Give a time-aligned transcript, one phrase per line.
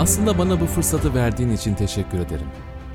[0.00, 2.46] Aslında bana bu fırsatı verdiğin için teşekkür ederim.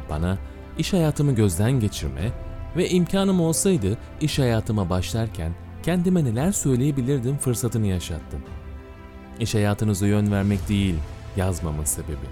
[0.09, 0.37] Bana
[0.77, 2.31] iş hayatımı gözden geçirme
[2.77, 5.51] ve imkanım olsaydı iş hayatıma başlarken
[5.83, 8.39] kendime neler söyleyebilirdim fırsatını yaşattın.
[9.39, 10.95] İş hayatınıza yön vermek değil
[11.37, 12.27] yazmamın sebebi.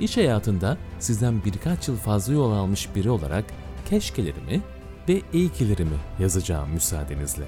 [0.00, 3.44] İş hayatında sizden birkaç yıl fazla yol almış biri olarak
[3.90, 4.60] keşkelerimi
[5.08, 7.44] ve iyikilerimi yazacağım müsaadenizle.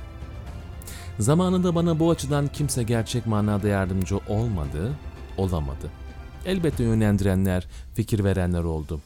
[1.18, 4.92] Zamanında bana bu açıdan kimse gerçek manada yardımcı olmadı,
[5.36, 6.03] olamadı.
[6.46, 9.00] Elbette yönlendirenler, fikir verenler oldu.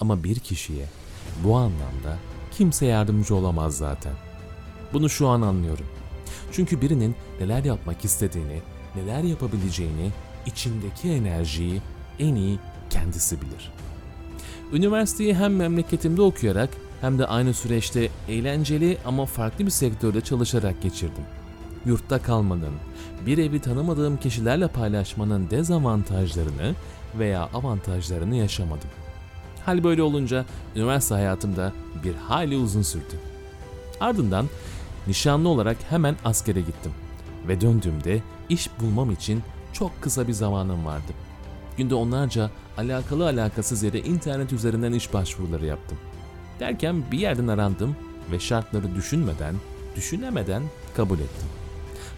[0.00, 0.86] Ama bir kişiye
[1.44, 2.18] bu anlamda
[2.50, 4.12] kimse yardımcı olamaz zaten.
[4.92, 5.86] Bunu şu an anlıyorum.
[6.52, 8.60] Çünkü birinin neler yapmak istediğini,
[8.96, 10.10] neler yapabileceğini,
[10.46, 11.82] içindeki enerjiyi
[12.18, 12.58] en iyi
[12.90, 13.72] kendisi bilir.
[14.72, 21.24] Üniversiteyi hem memleketimde okuyarak hem de aynı süreçte eğlenceli ama farklı bir sektörde çalışarak geçirdim.
[21.86, 22.74] Yurtta kalmanın,
[23.26, 26.74] bir evi tanımadığım kişilerle paylaşmanın dezavantajlarını
[27.18, 28.88] veya avantajlarını yaşamadım.
[29.66, 30.44] Hal böyle olunca
[30.76, 31.72] üniversite hayatımda
[32.04, 33.20] bir hayli uzun sürdü.
[34.00, 34.46] Ardından
[35.06, 36.92] nişanlı olarak hemen askere gittim
[37.48, 41.12] ve döndüğümde iş bulmam için çok kısa bir zamanım vardı.
[41.76, 45.98] Günde onlarca alakalı alakasız yere internet üzerinden iş başvuruları yaptım.
[46.60, 47.96] Derken bir yerden arandım
[48.32, 49.54] ve şartları düşünmeden,
[49.96, 50.62] düşünemeden
[50.96, 51.59] kabul ettim.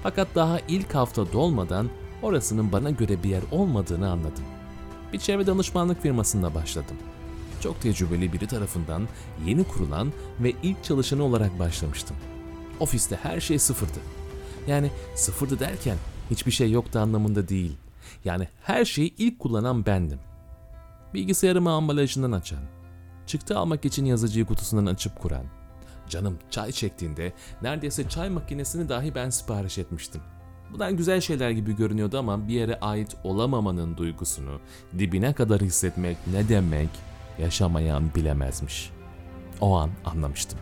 [0.03, 1.91] Fakat daha ilk hafta dolmadan
[2.23, 4.45] orasının bana göre bir yer olmadığını anladım.
[5.13, 6.97] Bir çevre danışmanlık firmasında başladım.
[7.61, 9.09] Çok tecrübeli biri tarafından
[9.47, 12.17] yeni kurulan ve ilk çalışanı olarak başlamıştım.
[12.81, 13.99] Ofiste her şey sıfırdı.
[14.67, 15.97] Yani sıfırdı derken
[16.31, 17.77] hiçbir şey yoktu anlamında değil.
[18.25, 20.19] Yani her şeyi ilk kullanan bendim.
[21.15, 22.61] Bilgisayarımı ambalajından açan,
[23.27, 25.45] çıktı almak için yazıcıyı kutusundan açıp kuran,
[26.13, 30.21] canım çay çektiğinde neredeyse çay makinesini dahi ben sipariş etmiştim.
[30.73, 34.61] Bunlar güzel şeyler gibi görünüyordu ama bir yere ait olamamanın duygusunu
[34.99, 36.89] dibine kadar hissetmek ne demek
[37.39, 38.91] yaşamayan bilemezmiş.
[39.61, 40.59] O an anlamıştım.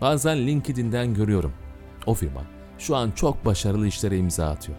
[0.00, 1.52] Bazen LinkedIn'den görüyorum.
[2.06, 2.42] O firma
[2.78, 4.78] şu an çok başarılı işlere imza atıyor.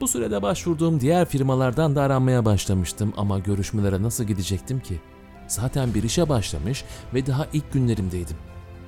[0.00, 5.00] Bu sürede başvurduğum diğer firmalardan da aranmaya başlamıştım ama görüşmelere nasıl gidecektim ki?
[5.46, 6.84] Zaten bir işe başlamış
[7.14, 8.36] ve daha ilk günlerimdeydim.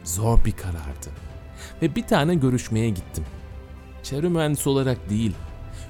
[0.05, 1.11] Zor bir karardı.
[1.83, 3.25] Ve bir tane görüşmeye gittim.
[4.03, 5.33] Çevre mühendisi olarak değil,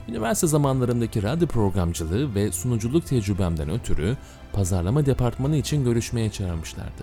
[0.08, 4.16] üniversite zamanlarımdaki radyo programcılığı ve sunuculuk tecrübemden ötürü
[4.52, 7.02] pazarlama departmanı için görüşmeye çağırmışlardı.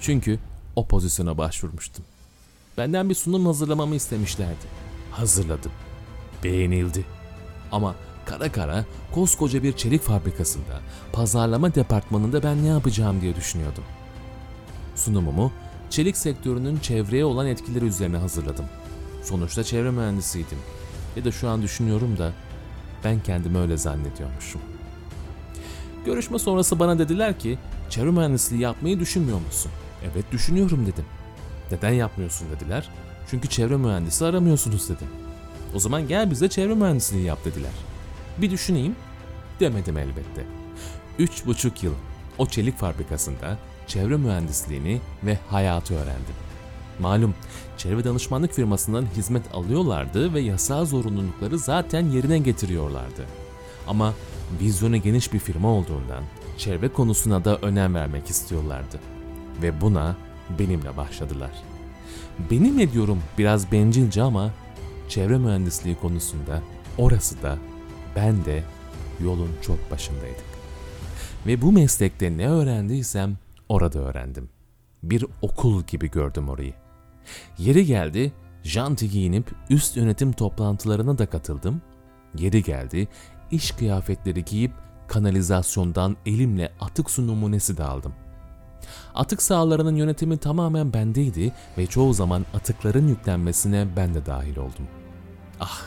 [0.00, 0.38] Çünkü
[0.76, 2.04] o pozisyona başvurmuştum.
[2.78, 4.66] Benden bir sunum hazırlamamı istemişlerdi.
[5.10, 5.72] Hazırladım.
[6.44, 7.04] Beğenildi.
[7.72, 8.84] Ama kara kara
[9.14, 10.80] koskoca bir çelik fabrikasında
[11.12, 13.84] pazarlama departmanında ben ne yapacağım diye düşünüyordum.
[14.96, 15.52] Sunumumu
[15.90, 18.64] çelik sektörünün çevreye olan etkileri üzerine hazırladım.
[19.22, 20.58] Sonuçta çevre mühendisiydim.
[21.16, 22.32] Ya da şu an düşünüyorum da
[23.04, 24.60] ben kendimi öyle zannediyormuşum.
[26.06, 27.58] Görüşme sonrası bana dediler ki
[27.90, 29.72] çevre mühendisliği yapmayı düşünmüyor musun?
[30.12, 31.04] Evet düşünüyorum dedim.
[31.70, 32.88] Neden yapmıyorsun dediler.
[33.30, 35.06] Çünkü çevre mühendisi aramıyorsunuz dedim.
[35.74, 37.72] O zaman gel bize çevre mühendisliği yap dediler.
[38.38, 38.96] Bir düşüneyim
[39.60, 40.44] demedim elbette.
[41.18, 41.92] Üç buçuk yıl
[42.38, 43.58] o çelik fabrikasında
[43.90, 46.34] çevre mühendisliğini ve hayatı öğrendim.
[47.00, 47.34] Malum
[47.76, 53.26] çevre danışmanlık firmasından hizmet alıyorlardı ve yasal zorunlulukları zaten yerine getiriyorlardı.
[53.86, 54.14] Ama
[54.60, 56.24] vizyonu geniş bir firma olduğundan
[56.58, 59.00] çevre konusuna da önem vermek istiyorlardı.
[59.62, 60.16] Ve buna
[60.58, 61.50] benimle başladılar.
[62.50, 64.50] Benimle diyorum biraz bencilce ama
[65.08, 66.62] çevre mühendisliği konusunda
[66.98, 67.58] orası da
[68.16, 68.62] ben de
[69.20, 70.50] yolun çok başındaydık.
[71.46, 73.36] Ve bu meslekte ne öğrendiysem
[73.70, 74.50] orada öğrendim.
[75.02, 76.74] Bir okul gibi gördüm orayı.
[77.58, 78.32] Yeri geldi,
[78.62, 81.82] janti giyinip üst yönetim toplantılarına da katıldım.
[82.38, 83.08] Yeri geldi,
[83.50, 84.72] iş kıyafetleri giyip
[85.08, 88.12] kanalizasyondan elimle atık su numunesi de aldım.
[89.14, 94.88] Atık sahalarının yönetimi tamamen bendeydi ve çoğu zaman atıkların yüklenmesine ben de dahil oldum.
[95.60, 95.82] Ah,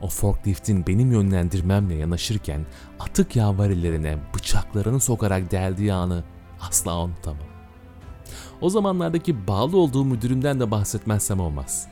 [0.00, 2.66] o forkliftin benim yönlendirmemle yanaşırken
[3.00, 6.24] atık yavarilerine bıçaklarını sokarak deldiği anı
[6.60, 7.42] asla unutamam.
[8.60, 11.86] O zamanlardaki bağlı olduğum müdürümden de bahsetmezsem olmaz.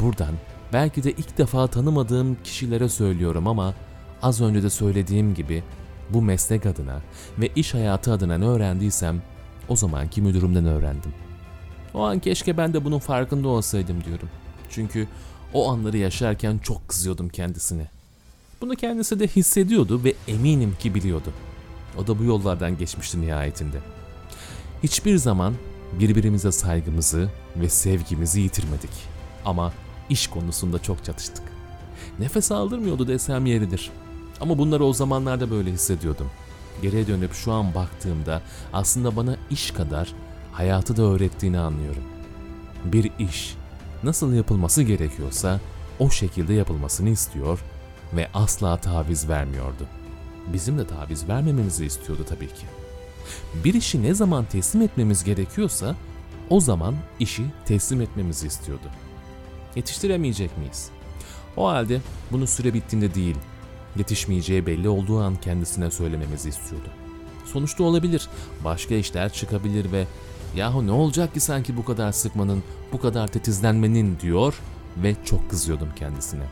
[0.00, 0.34] Buradan
[0.72, 3.74] belki de ilk defa tanımadığım kişilere söylüyorum ama
[4.22, 5.64] az önce de söylediğim gibi
[6.10, 7.00] bu meslek adına
[7.38, 9.22] ve iş hayatı adına ne öğrendiysem
[9.68, 11.14] o zamanki müdürümden öğrendim.
[11.94, 14.28] O an keşke ben de bunun farkında olsaydım diyorum.
[14.70, 15.08] Çünkü
[15.52, 17.88] o anları yaşarken çok kızıyordum kendisine.
[18.60, 21.32] Bunu kendisi de hissediyordu ve eminim ki biliyordu.
[21.98, 23.78] O da bu yollardan geçmişti nihayetinde.
[24.82, 25.54] Hiçbir zaman
[26.00, 28.90] birbirimize saygımızı ve sevgimizi yitirmedik.
[29.44, 29.72] Ama
[30.08, 31.44] iş konusunda çok çatıştık.
[32.18, 33.90] Nefes aldırmıyordu desem yeridir.
[34.40, 36.30] Ama bunları o zamanlarda böyle hissediyordum.
[36.82, 40.14] Geriye dönüp şu an baktığımda aslında bana iş kadar
[40.52, 42.02] hayatı da öğrettiğini anlıyorum.
[42.84, 43.54] Bir iş
[44.02, 45.60] nasıl yapılması gerekiyorsa
[45.98, 47.58] o şekilde yapılmasını istiyor
[48.16, 49.86] ve asla taviz vermiyordu.
[50.52, 52.66] Bizim de taviz vermememizi istiyordu tabii ki.
[53.64, 55.96] Bir işi ne zaman teslim etmemiz gerekiyorsa
[56.50, 58.90] o zaman işi teslim etmemizi istiyordu.
[59.76, 60.90] Yetiştiremeyecek miyiz?
[61.56, 62.00] O halde
[62.32, 63.36] bunu süre bittiğinde değil,
[63.96, 66.88] yetişmeyeceği belli olduğu an kendisine söylememizi istiyordu.
[67.44, 68.28] Sonuçta olabilir,
[68.64, 70.06] başka işler çıkabilir ve
[70.56, 72.62] yahu ne olacak ki sanki bu kadar sıkmanın,
[72.92, 74.54] bu kadar tetizlenmenin diyor
[74.96, 76.44] ve çok kızıyordum kendisine.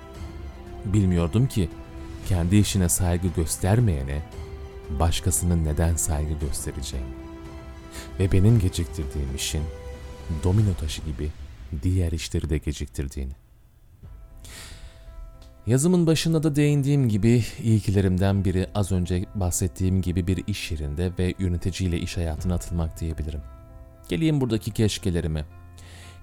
[0.85, 1.69] Bilmiyordum ki
[2.29, 4.23] kendi işine saygı göstermeyene
[4.91, 7.15] başkasının neden saygı göstereceğini.
[8.21, 9.63] Ve benim geciktirdiğim işin
[10.45, 11.31] domino taşı gibi
[11.83, 13.33] diğer işleri de geciktirdiğini.
[15.67, 21.35] Yazımın başında da değindiğim gibi ilkilerimden biri az önce bahsettiğim gibi bir iş yerinde ve
[21.39, 23.41] yöneticiyle iş hayatına atılmak diyebilirim.
[24.09, 25.45] Geleyim buradaki keşkelerime.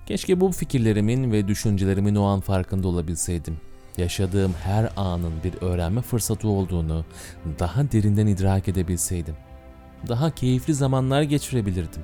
[0.06, 3.71] Keşke bu fikirlerimin ve düşüncelerimin o an farkında olabilseydim.
[3.98, 7.06] Yaşadığım her anın bir öğrenme fırsatı olduğunu
[7.60, 9.36] daha derinden idrak edebilseydim.
[10.08, 12.04] Daha keyifli zamanlar geçirebilirdim.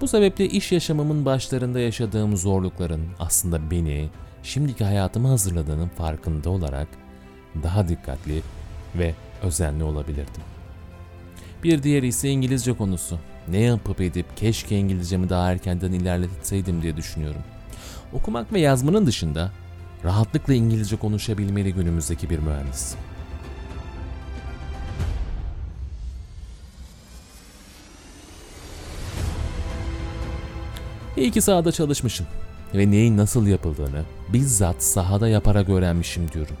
[0.00, 4.08] Bu sebeple iş yaşamımın başlarında yaşadığım zorlukların aslında beni
[4.42, 6.88] şimdiki hayatıma hazırladığının farkında olarak
[7.62, 8.42] daha dikkatli
[8.94, 10.42] ve özenli olabilirdim.
[11.64, 13.18] Bir diğeri ise İngilizce konusu.
[13.48, 17.42] Ne yapıp edip keşke İngilizcemi daha erkenden ilerletseydim diye düşünüyorum.
[18.12, 19.50] Okumak ve yazmanın dışında
[20.04, 22.94] rahatlıkla İngilizce konuşabilmeli günümüzdeki bir mühendis.
[31.16, 32.26] İyi ki sahada çalışmışım
[32.74, 36.56] ve neyin nasıl yapıldığını bizzat sahada yaparak öğrenmişim diyorum.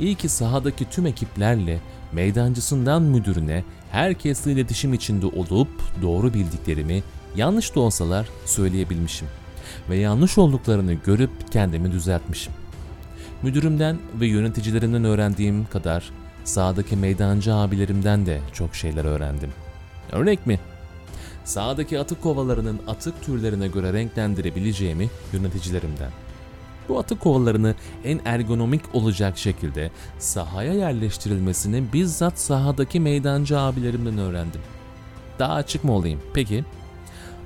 [0.00, 1.80] İyi ki sahadaki tüm ekiplerle
[2.12, 7.02] meydancısından müdürüne herkesle iletişim içinde olup doğru bildiklerimi
[7.36, 9.28] yanlış da olsalar söyleyebilmişim
[9.90, 12.52] ve yanlış olduklarını görüp kendimi düzeltmişim.
[13.42, 16.10] Müdürümden ve yöneticilerimden öğrendiğim kadar
[16.44, 19.50] sahadaki meydancı abilerimden de çok şeyler öğrendim.
[20.12, 20.60] Örnek mi?
[21.44, 26.10] Sahadaki atık kovalarının atık türlerine göre renklendirebileceğimi yöneticilerimden.
[26.88, 27.74] Bu atık kovalarını
[28.04, 34.60] en ergonomik olacak şekilde sahaya yerleştirilmesini bizzat sahadaki meydancı abilerimden öğrendim.
[35.38, 36.20] Daha açık mı olayım?
[36.34, 36.64] Peki,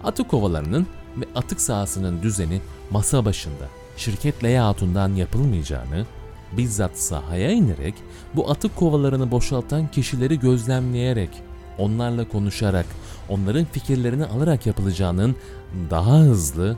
[0.05, 6.07] atık kovalarının ve atık sahasının düzeni masa başında şirket layoutundan yapılmayacağını,
[6.53, 7.95] bizzat sahaya inerek
[8.35, 11.31] bu atık kovalarını boşaltan kişileri gözlemleyerek,
[11.79, 12.87] onlarla konuşarak,
[13.29, 15.37] onların fikirlerini alarak yapılacağının
[15.91, 16.77] daha hızlı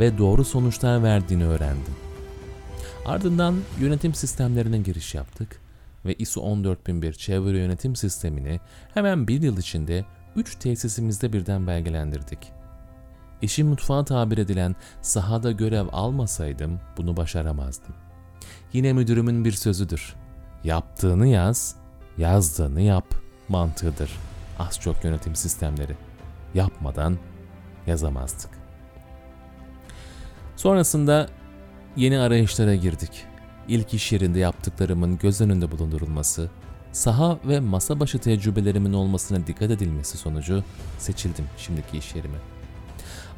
[0.00, 1.94] ve doğru sonuçlar verdiğini öğrendim.
[3.06, 5.60] Ardından yönetim sistemlerine giriş yaptık
[6.04, 8.60] ve ISO 14001 çevre yönetim sistemini
[8.94, 10.04] hemen bir yıl içinde
[10.36, 12.57] 3 tesisimizde birden belgelendirdik.
[13.42, 17.94] İşin mutfağa tabir edilen sahada görev almasaydım bunu başaramazdım.
[18.72, 20.14] Yine müdürümün bir sözüdür.
[20.64, 21.76] Yaptığını yaz,
[22.18, 23.04] yazdığını yap
[23.48, 24.10] mantığıdır.
[24.58, 25.96] Az çok yönetim sistemleri.
[26.54, 27.18] Yapmadan
[27.86, 28.50] yazamazdık.
[30.56, 31.28] Sonrasında
[31.96, 33.24] yeni arayışlara girdik.
[33.68, 36.50] İlk iş yerinde yaptıklarımın göz önünde bulundurulması,
[36.92, 40.64] saha ve masa başı tecrübelerimin olmasına dikkat edilmesi sonucu
[40.98, 42.57] seçildim şimdiki iş yerime.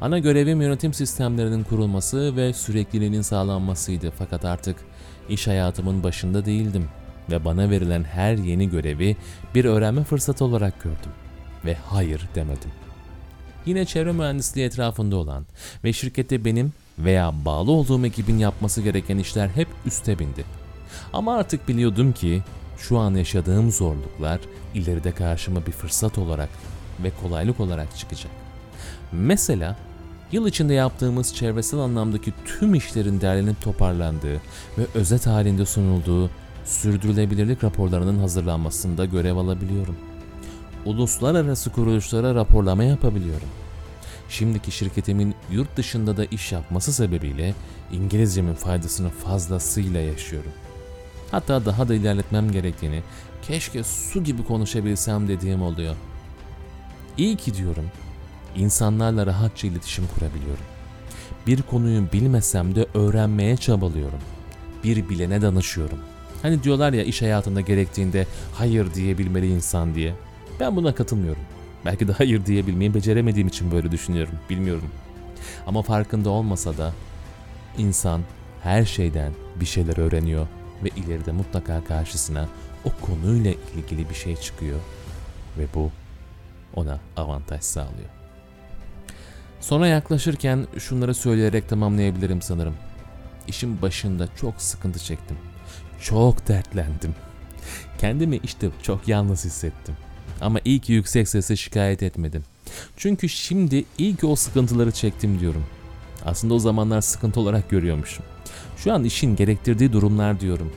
[0.01, 4.75] Ana görevim yönetim sistemlerinin kurulması ve sürekliliğinin sağlanmasıydı fakat artık
[5.29, 6.89] iş hayatımın başında değildim
[7.31, 9.17] ve bana verilen her yeni görevi
[9.55, 11.11] bir öğrenme fırsatı olarak gördüm
[11.65, 12.71] ve hayır demedim.
[13.65, 15.45] Yine çevre mühendisliği etrafında olan
[15.83, 20.45] ve şirkette benim veya bağlı olduğum ekibin yapması gereken işler hep üste bindi.
[21.13, 22.41] Ama artık biliyordum ki
[22.77, 24.39] şu an yaşadığım zorluklar
[24.73, 26.49] ileride karşıma bir fırsat olarak
[27.03, 28.31] ve kolaylık olarak çıkacak.
[29.11, 29.77] Mesela
[30.31, 34.35] yıl içinde yaptığımız çevresel anlamdaki tüm işlerin derlenip toparlandığı
[34.77, 36.29] ve özet halinde sunulduğu
[36.65, 39.95] sürdürülebilirlik raporlarının hazırlanmasında görev alabiliyorum.
[40.85, 43.47] Uluslararası kuruluşlara raporlama yapabiliyorum.
[44.29, 47.53] Şimdiki şirketimin yurt dışında da iş yapması sebebiyle
[47.91, 50.51] İngilizcemin faydasını fazlasıyla yaşıyorum.
[51.31, 53.03] Hatta daha da ilerletmem gerektiğini,
[53.41, 55.95] keşke su gibi konuşabilsem dediğim oluyor.
[57.17, 57.85] İyi ki diyorum,
[58.55, 60.63] insanlarla rahatça iletişim kurabiliyorum.
[61.47, 64.19] Bir konuyu bilmesem de öğrenmeye çabalıyorum.
[64.83, 65.99] Bir bilene danışıyorum.
[66.41, 70.13] Hani diyorlar ya iş hayatında gerektiğinde hayır diyebilmeli insan diye.
[70.59, 71.41] Ben buna katılmıyorum.
[71.85, 74.33] Belki de hayır diyebilmeyi beceremediğim için böyle düşünüyorum.
[74.49, 74.89] Bilmiyorum.
[75.67, 76.93] Ama farkında olmasa da
[77.77, 78.21] insan
[78.63, 80.47] her şeyden bir şeyler öğreniyor
[80.83, 82.47] ve ileride mutlaka karşısına
[82.85, 84.79] o konuyla ilgili bir şey çıkıyor
[85.57, 85.91] ve bu
[86.75, 88.20] ona avantaj sağlıyor.
[89.61, 92.75] Sona yaklaşırken şunları söyleyerek tamamlayabilirim sanırım.
[93.47, 95.37] İşin başında çok sıkıntı çektim.
[96.01, 97.15] Çok dertlendim.
[97.97, 99.95] Kendimi işte çok yalnız hissettim.
[100.41, 102.43] Ama iyi ki yüksek sesle şikayet etmedim.
[102.97, 105.65] Çünkü şimdi iyi ki o sıkıntıları çektim diyorum.
[106.25, 108.25] Aslında o zamanlar sıkıntı olarak görüyormuşum.
[108.77, 110.73] Şu an işin gerektirdiği durumlar diyorum.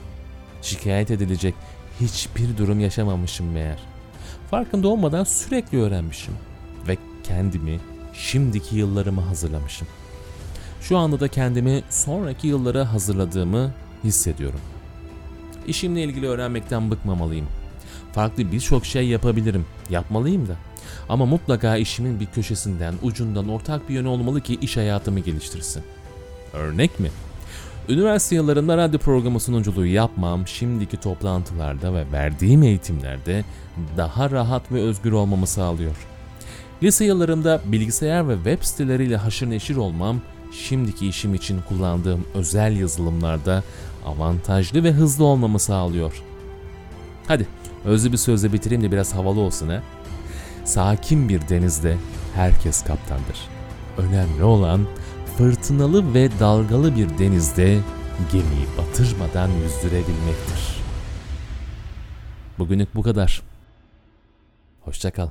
[0.61, 1.55] Şikayet edilecek
[2.01, 3.79] hiçbir durum yaşamamışım meğer.
[4.51, 6.33] Farkında olmadan sürekli öğrenmişim.
[6.87, 7.79] Ve kendimi
[8.17, 9.87] şimdiki yıllarıma hazırlamışım.
[10.81, 13.71] Şu anda da kendimi sonraki yıllara hazırladığımı
[14.03, 14.59] hissediyorum.
[15.67, 17.47] İşimle ilgili öğrenmekten bıkmamalıyım.
[18.13, 19.65] Farklı birçok şey yapabilirim.
[19.89, 20.55] Yapmalıyım da.
[21.09, 25.83] Ama mutlaka işimin bir köşesinden, ucundan ortak bir yönü olmalı ki iş hayatımı geliştirsin.
[26.53, 27.09] Örnek mi?
[27.89, 33.43] Üniversite yıllarında radyo programı sunuculuğu yapmam, şimdiki toplantılarda ve verdiğim eğitimlerde
[33.97, 35.95] daha rahat ve özgür olmamı sağlıyor.
[36.83, 43.63] Lise yıllarımda bilgisayar ve web siteleriyle haşır neşir olmam, şimdiki işim için kullandığım özel yazılımlarda
[44.05, 46.23] avantajlı ve hızlı olmamı sağlıyor.
[47.27, 47.47] Hadi
[47.85, 49.81] özlü bir sözle bitireyim de biraz havalı olsun ha.
[50.65, 51.97] Sakin bir denizde
[52.35, 53.39] herkes kaptandır.
[53.97, 54.87] Önemli olan
[55.37, 57.79] fırtınalı ve dalgalı bir denizde
[58.31, 60.81] gemiyi batırmadan yüzdürebilmektir.
[62.59, 63.41] Bugünlük bu kadar.
[64.81, 65.29] Hoşçakal.